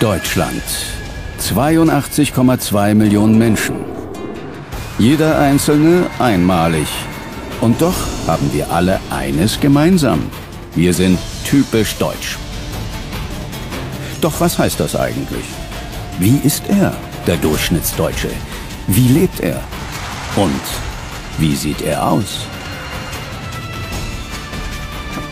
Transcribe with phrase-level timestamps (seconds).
[0.00, 0.62] Deutschland.
[1.40, 3.74] 82,2 Millionen Menschen.
[4.96, 6.86] Jeder Einzelne einmalig.
[7.60, 7.96] Und doch
[8.28, 10.30] haben wir alle eines gemeinsam.
[10.76, 12.38] Wir sind typisch deutsch.
[14.20, 15.44] Doch was heißt das eigentlich?
[16.20, 16.94] Wie ist er,
[17.26, 18.30] der Durchschnittsdeutsche?
[18.86, 19.60] Wie lebt er?
[20.36, 20.62] Und
[21.38, 22.46] wie sieht er aus?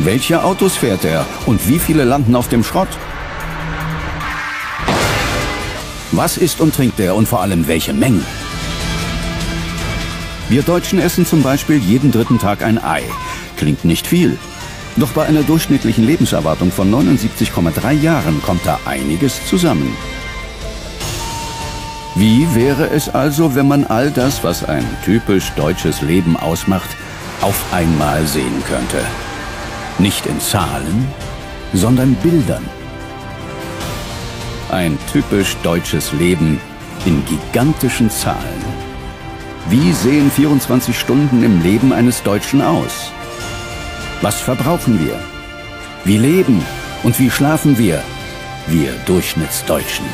[0.00, 2.88] Welche Autos fährt er und wie viele landen auf dem Schrott?
[6.12, 8.24] Was isst und trinkt er und vor allem welche Mengen?
[10.48, 13.02] Wir Deutschen essen zum Beispiel jeden dritten Tag ein Ei.
[13.56, 14.38] Klingt nicht viel.
[14.96, 19.94] Doch bei einer durchschnittlichen Lebenserwartung von 79,3 Jahren kommt da einiges zusammen.
[22.14, 26.88] Wie wäre es also, wenn man all das, was ein typisch deutsches Leben ausmacht,
[27.42, 29.04] auf einmal sehen könnte?
[29.98, 31.08] Nicht in Zahlen,
[31.74, 32.64] sondern Bildern.
[34.70, 36.60] Ein typisch deutsches Leben
[37.04, 38.64] in gigantischen Zahlen.
[39.68, 43.12] Wie sehen 24 Stunden im Leben eines Deutschen aus?
[44.22, 45.20] Was verbrauchen wir?
[46.04, 46.64] Wie leben
[47.04, 48.02] und wie schlafen wir?
[48.66, 50.06] Wir Durchschnittsdeutschen.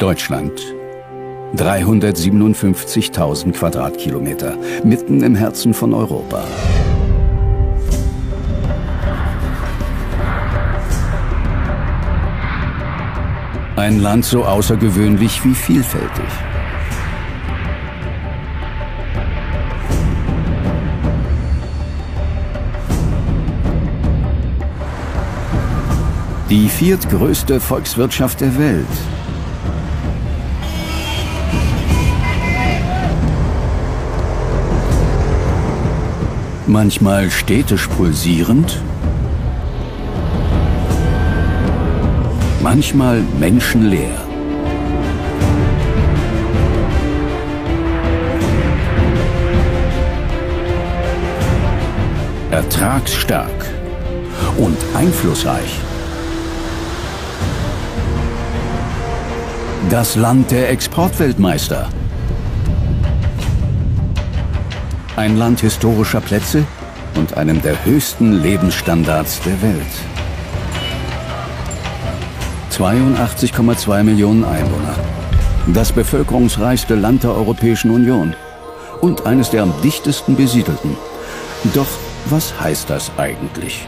[0.00, 0.58] Deutschland.
[1.56, 6.42] 357.000 Quadratkilometer, mitten im Herzen von Europa.
[13.76, 16.24] Ein Land so außergewöhnlich wie vielfältig.
[26.48, 28.86] Die viertgrößte Volkswirtschaft der Welt
[36.70, 38.80] manchmal städtisch pulsierend,
[42.62, 44.14] manchmal menschenleer.
[52.52, 53.66] Ertragsstark
[54.58, 55.78] und einflussreich.
[59.88, 61.88] Das Land der Exportweltmeister.
[65.20, 66.64] Ein Land historischer Plätze
[67.14, 69.92] und einem der höchsten Lebensstandards der Welt.
[72.72, 74.94] 82,2 Millionen Einwohner.
[75.74, 78.34] Das bevölkerungsreichste Land der Europäischen Union.
[79.02, 80.96] Und eines der am dichtesten besiedelten.
[81.74, 81.98] Doch
[82.30, 83.86] was heißt das eigentlich?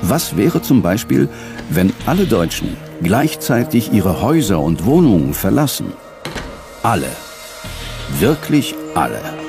[0.00, 1.28] Was wäre zum Beispiel,
[1.68, 5.92] wenn alle Deutschen gleichzeitig ihre Häuser und Wohnungen verlassen?
[6.82, 7.10] Alle.
[8.18, 9.41] Wirklich alle.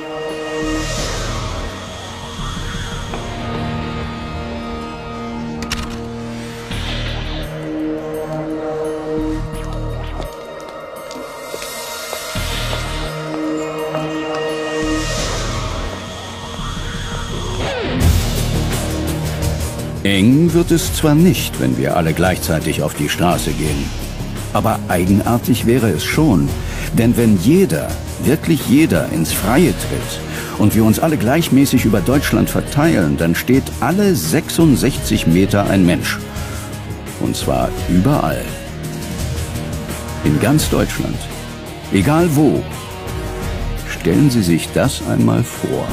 [20.14, 23.84] Eng wird es zwar nicht, wenn wir alle gleichzeitig auf die Straße gehen.
[24.54, 26.48] Aber eigenartig wäre es schon.
[26.96, 27.88] Denn wenn jeder,
[28.24, 33.64] wirklich jeder, ins Freie tritt und wir uns alle gleichmäßig über Deutschland verteilen, dann steht
[33.80, 36.20] alle 66 Meter ein Mensch.
[37.20, 38.46] Und zwar überall.
[40.26, 41.18] In ganz Deutschland.
[41.92, 42.62] Egal wo.
[43.90, 45.88] Stellen Sie sich das einmal vor.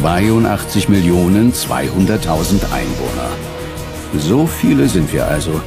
[0.00, 3.28] 82 Millionen 200.000 Einwohner.
[4.16, 5.60] So viele sind wir also.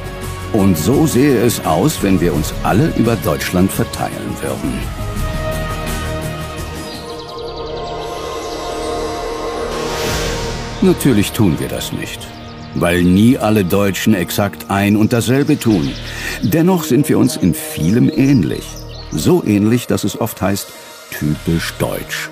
[0.52, 4.72] Und so sähe es aus, wenn wir uns alle über Deutschland verteilen würden.
[10.82, 12.26] Natürlich tun wir das nicht,
[12.74, 15.92] weil nie alle Deutschen exakt ein und dasselbe tun.
[16.42, 18.64] Dennoch sind wir uns in vielem ähnlich.
[19.12, 20.66] So ähnlich, dass es oft heißt,
[21.12, 22.30] typisch deutsch.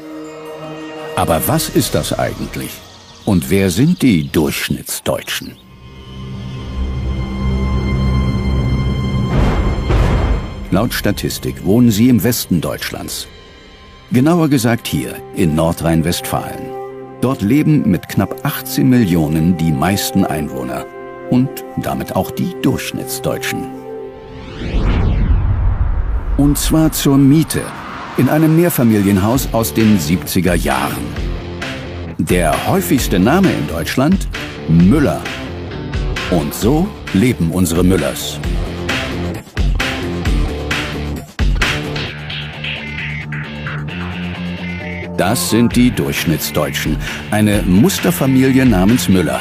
[1.16, 2.70] Aber was ist das eigentlich?
[3.24, 5.56] Und wer sind die Durchschnittsdeutschen?
[10.70, 13.28] Laut Statistik wohnen sie im Westen Deutschlands.
[14.10, 16.70] Genauer gesagt hier in Nordrhein-Westfalen.
[17.20, 20.86] Dort leben mit knapp 18 Millionen die meisten Einwohner
[21.30, 23.66] und damit auch die Durchschnittsdeutschen.
[26.38, 27.62] Und zwar zur Miete
[28.16, 31.06] in einem Mehrfamilienhaus aus den 70er Jahren.
[32.18, 34.28] Der häufigste Name in Deutschland?
[34.68, 35.22] Müller.
[36.30, 38.38] Und so leben unsere Müllers.
[45.16, 46.96] Das sind die Durchschnittsdeutschen,
[47.30, 49.40] eine Musterfamilie namens Müller.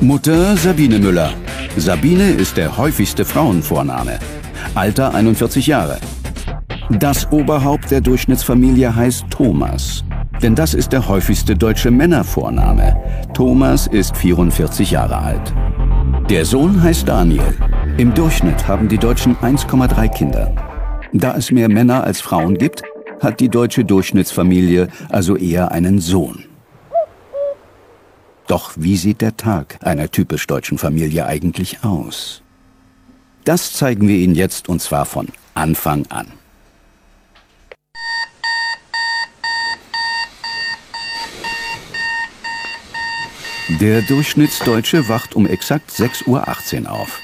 [0.00, 1.32] Mutter Sabine Müller.
[1.76, 4.18] Sabine ist der häufigste Frauenvorname.
[4.76, 5.98] Alter 41 Jahre.
[6.90, 10.04] Das Oberhaupt der Durchschnittsfamilie heißt Thomas.
[10.42, 12.94] Denn das ist der häufigste deutsche Männervorname.
[13.32, 15.54] Thomas ist 44 Jahre alt.
[16.28, 17.54] Der Sohn heißt Daniel.
[17.96, 20.54] Im Durchschnitt haben die Deutschen 1,3 Kinder.
[21.14, 22.82] Da es mehr Männer als Frauen gibt,
[23.22, 26.44] hat die deutsche Durchschnittsfamilie also eher einen Sohn.
[28.46, 32.42] Doch wie sieht der Tag einer typisch deutschen Familie eigentlich aus?
[33.46, 36.26] Das zeigen wir Ihnen jetzt und zwar von Anfang an.
[43.80, 47.20] Der Durchschnittsdeutsche wacht um exakt 6.18 Uhr auf.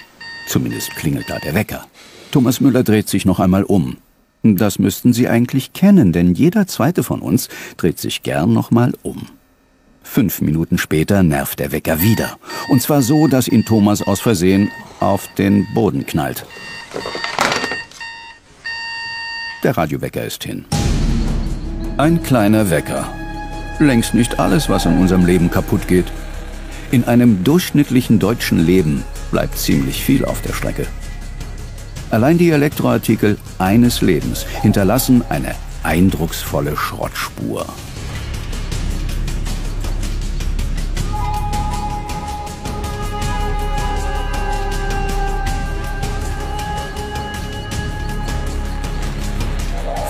[0.47, 1.87] Zumindest klingelt da der Wecker.
[2.31, 3.97] Thomas Müller dreht sich noch einmal um.
[4.45, 8.93] Das müssten Sie eigentlich kennen, denn jeder zweite von uns dreht sich gern noch mal
[9.03, 9.27] um.
[10.13, 12.37] Fünf Minuten später nervt der Wecker wieder.
[12.69, 14.71] Und zwar so, dass ihn Thomas aus Versehen
[15.01, 16.45] auf den Boden knallt.
[19.63, 20.67] Der Radiowecker ist hin.
[21.97, 23.09] Ein kleiner Wecker.
[23.79, 26.13] Längst nicht alles, was in unserem Leben kaputt geht.
[26.91, 30.87] In einem durchschnittlichen deutschen Leben bleibt ziemlich viel auf der Strecke.
[32.11, 37.65] Allein die Elektroartikel eines Lebens hinterlassen eine eindrucksvolle Schrottspur.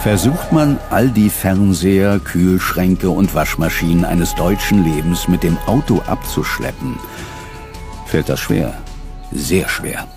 [0.03, 6.99] Versucht man, all die Fernseher, Kühlschränke und Waschmaschinen eines deutschen Lebens mit dem Auto abzuschleppen,
[8.07, 8.75] fällt das schwer,
[9.31, 10.09] sehr schwer.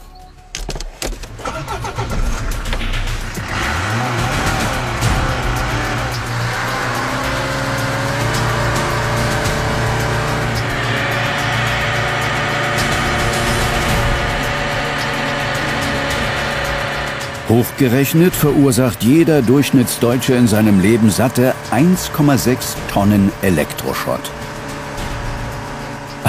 [17.55, 24.29] Hochgerechnet verursacht jeder Durchschnittsdeutsche in seinem Leben satte 1,6 Tonnen Elektroschrott.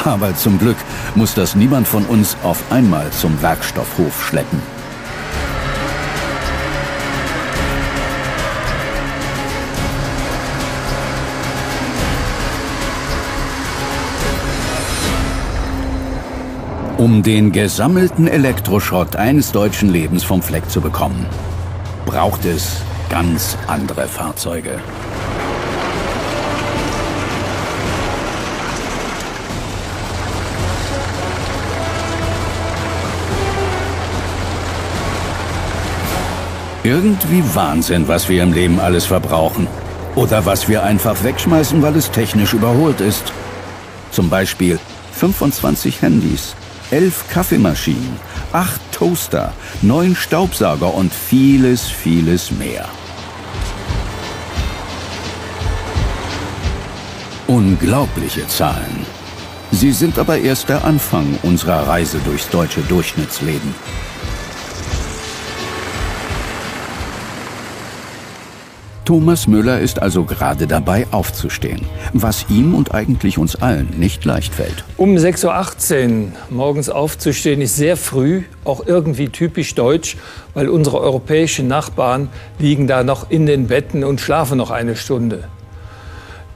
[0.04, 0.76] Aber zum Glück
[1.16, 4.75] muss das niemand von uns auf einmal zum Werkstoffhof schleppen.
[16.98, 21.26] Um den gesammelten Elektroschrott eines deutschen Lebens vom Fleck zu bekommen,
[22.06, 22.78] braucht es
[23.10, 24.80] ganz andere Fahrzeuge.
[36.82, 39.66] Irgendwie Wahnsinn, was wir im Leben alles verbrauchen.
[40.14, 43.34] Oder was wir einfach wegschmeißen, weil es technisch überholt ist.
[44.12, 44.78] Zum Beispiel
[45.12, 46.54] 25 Handys,
[46.90, 48.16] elf Kaffeemaschinen,
[48.52, 49.52] acht Toaster,
[49.82, 52.88] neun Staubsauger und vieles, vieles mehr.
[57.46, 59.06] Unglaubliche Zahlen.
[59.72, 63.74] Sie sind aber erst der Anfang unserer Reise durchs deutsche Durchschnittsleben.
[69.06, 71.82] Thomas Müller ist also gerade dabei aufzustehen,
[72.12, 74.82] was ihm und eigentlich uns allen nicht leicht fällt.
[74.96, 80.16] Um 6.18 Uhr morgens aufzustehen ist sehr früh, auch irgendwie typisch deutsch,
[80.54, 85.44] weil unsere europäischen Nachbarn liegen da noch in den Betten und schlafen noch eine Stunde.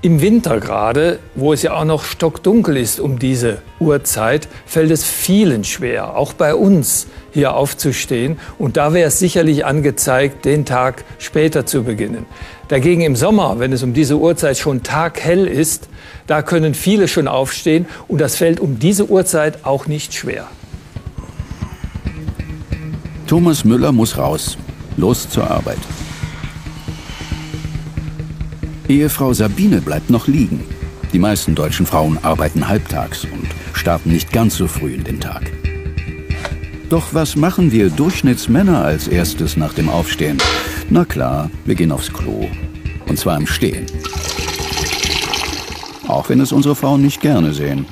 [0.03, 5.05] Im Winter gerade, wo es ja auch noch stockdunkel ist um diese Uhrzeit, fällt es
[5.05, 8.39] vielen schwer, auch bei uns hier aufzustehen.
[8.59, 12.25] Und da wäre es sicherlich angezeigt, den Tag später zu beginnen.
[12.69, 15.91] Dagegen im Sommer, wenn es um diese Uhrzeit schon taghell ist,
[16.27, 20.47] da können viele schon aufstehen und das fällt um diese Uhrzeit auch nicht schwer.
[23.27, 24.57] Thomas Müller muss raus.
[24.97, 25.79] Los zur Arbeit.
[28.91, 30.65] Ehefrau Sabine bleibt noch liegen.
[31.13, 35.43] Die meisten deutschen Frauen arbeiten halbtags und starten nicht ganz so früh in den Tag.
[36.89, 40.39] Doch was machen wir Durchschnittsmänner als erstes nach dem Aufstehen?
[40.89, 42.49] Na klar, wir gehen aufs Klo.
[43.07, 43.87] Und zwar im Stehen.
[46.09, 47.87] Auch wenn es unsere Frauen nicht gerne sehen.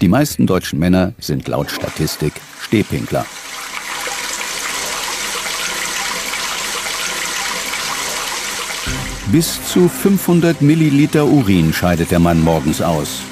[0.00, 3.26] Die meisten deutschen Männer sind laut Statistik Stehpinkler.
[9.32, 13.22] Bis zu 500 Milliliter Urin scheidet der Mann morgens aus.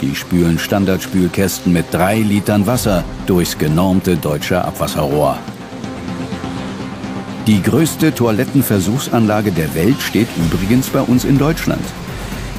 [0.00, 5.36] Die spülen Standardspülkästen mit drei Litern Wasser durchs genormte deutsche Abwasserrohr.
[7.48, 11.84] Die größte Toilettenversuchsanlage der Welt steht übrigens bei uns in Deutschland.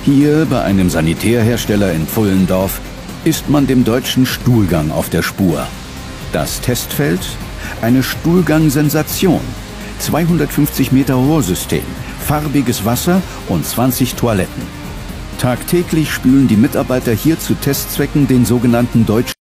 [0.03, 2.81] Hier bei einem Sanitärhersteller in Pfullendorf
[3.23, 5.65] ist man dem deutschen Stuhlgang auf der Spur.
[6.33, 7.21] Das Testfeld?
[7.81, 9.39] Eine Stuhlgang-Sensation.
[9.99, 11.83] 250 Meter Rohrsystem,
[12.21, 14.63] farbiges Wasser und 20 Toiletten.
[15.39, 19.33] Tagtäglich spülen die Mitarbeiter hier zu Testzwecken den sogenannten deutschen